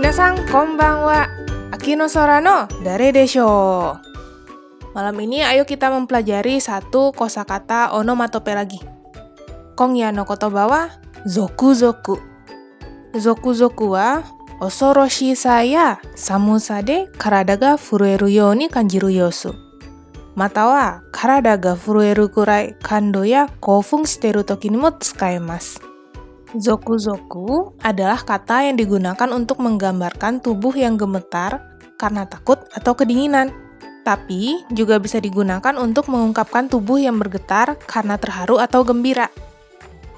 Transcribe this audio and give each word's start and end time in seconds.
Minasan 0.00 0.48
konbanwa. 0.48 1.28
Akino 1.76 2.08
Sorano 2.08 2.64
Dare 2.80 3.12
Desho. 3.12 4.00
Malam 4.96 5.20
ini 5.20 5.44
ayo 5.44 5.68
kita 5.68 5.92
mempelajari 5.92 6.56
satu 6.56 7.12
kosakata 7.12 7.92
onomatope 7.92 8.56
lagi. 8.56 8.80
Kongya 9.76 10.08
no 10.08 10.24
kotoba 10.24 10.64
wa 10.64 10.82
zoku-zoku. 11.28 12.16
Zoku-zoku 13.12 13.92
wa 13.92 14.24
osoroshi 14.64 15.36
sa 15.36 15.60
ya 15.68 16.00
samusa 16.16 16.80
de 16.80 17.04
karada 17.20 17.60
ga 17.60 17.76
furueru 17.76 18.32
you 18.32 18.48
ni 18.56 18.72
kanjiru 18.72 19.12
yosu. 19.12 19.52
Mata 20.32 20.64
wa 20.64 21.04
karada 21.12 21.60
ga 21.60 21.76
furueru 21.76 22.32
kurai 22.32 22.72
kando 22.80 23.28
ya 23.28 23.52
kofung 23.60 24.08
shiteru 24.08 24.48
toki 24.48 24.72
ni 24.72 24.80
mo 24.80 24.96
tsukaemasu. 24.96 25.89
Zoku-zoku 26.50 27.78
adalah 27.78 28.18
kata 28.26 28.66
yang 28.66 28.74
digunakan 28.74 29.30
untuk 29.30 29.62
menggambarkan 29.62 30.42
tubuh 30.42 30.74
yang 30.74 30.98
gemetar 30.98 31.62
karena 31.94 32.26
takut 32.26 32.58
atau 32.74 32.98
kedinginan. 32.98 33.54
Tapi 34.02 34.66
juga 34.74 34.98
bisa 34.98 35.22
digunakan 35.22 35.76
untuk 35.78 36.10
mengungkapkan 36.10 36.66
tubuh 36.66 36.98
yang 36.98 37.22
bergetar 37.22 37.78
karena 37.86 38.18
terharu 38.18 38.58
atau 38.58 38.82
gembira. 38.82 39.30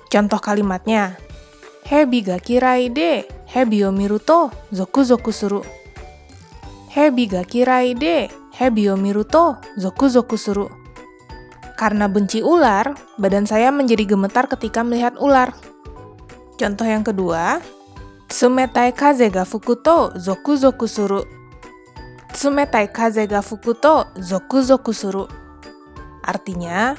Contoh 0.08 0.40
kalimatnya, 0.40 1.20
Hebi 1.82 2.22
ga 2.22 2.38
kirai 2.38 2.88
de, 2.88 3.26
hebi 3.50 3.82
o 3.84 3.90
miru 3.90 4.22
to 4.22 4.54
zoku-zoku 4.70 5.34
suru. 5.34 5.60
Hebi 6.94 7.26
ga 7.26 7.42
kirai 7.42 7.92
de, 7.98 8.30
hebi 8.54 8.86
o 8.88 8.94
miru 8.94 9.26
to 9.26 9.58
zoku-zoku 9.76 10.38
suru. 10.38 10.70
Karena 11.74 12.06
benci 12.06 12.38
ular, 12.38 12.94
badan 13.18 13.44
saya 13.50 13.74
menjadi 13.74 14.14
gemetar 14.14 14.46
ketika 14.46 14.86
melihat 14.86 15.18
ular. 15.18 15.50
Contoh 16.62 16.86
yang 16.86 17.02
kedua, 17.02 17.58
Tsumetai 18.30 18.94
kaze 18.94 19.26
ga 19.34 19.42
fuku 19.42 19.82
to 19.82 20.14
zoku-zoku 20.14 20.86
suru. 20.86 21.26
Tsumetai 22.30 22.86
kaze 22.86 23.26
ga 23.26 23.42
fuku 23.42 23.74
to 23.74 24.06
zoku-zoku 24.22 24.94
suru. 24.94 25.26
Artinya, 26.22 26.94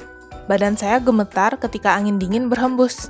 badan 0.46 0.76
saya 0.76 1.00
gemetar 1.00 1.56
ketika 1.56 1.96
angin 1.96 2.20
dingin 2.20 2.52
berhembus. 2.52 3.08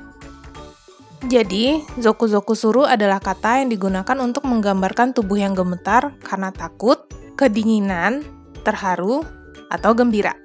Jadi, 1.26 1.82
zoku-zoku 1.98 2.54
suru 2.54 2.86
adalah 2.86 3.18
kata 3.18 3.60
yang 3.60 3.74
digunakan 3.74 4.16
untuk 4.22 4.46
menggambarkan 4.46 5.10
tubuh 5.10 5.42
yang 5.42 5.58
gemetar 5.58 6.14
karena 6.22 6.54
takut, 6.54 7.02
kedinginan, 7.34 8.22
terharu, 8.62 9.26
atau 9.74 9.90
gembira. 9.92 10.38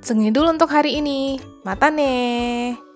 Sengidul 0.00 0.48
untuk 0.48 0.72
hari 0.72 0.96
ini. 0.96 1.36
Mata 1.62 1.92
nih. 1.92 2.93